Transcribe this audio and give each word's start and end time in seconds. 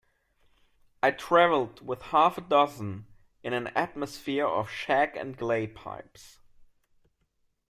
I 1.03 1.11
travelled 1.11 1.85
with 1.85 2.01
half 2.01 2.39
a 2.39 2.41
dozen 2.41 3.05
in 3.43 3.53
an 3.53 3.67
atmosphere 3.75 4.47
of 4.47 4.67
shag 4.67 5.15
and 5.15 5.37
clay 5.37 5.67
pipes. 5.67 6.39